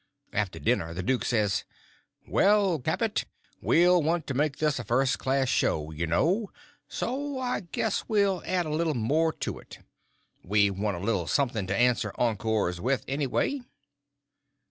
[0.33, 1.63] After dinner the duke says:
[2.27, 3.25] "Well, Capet,
[3.61, 6.49] we'll want to make this a first class show, you know,
[6.87, 9.77] so I guess we'll add a little more to it.
[10.43, 13.61] We want a little something to answer encores with, anyway."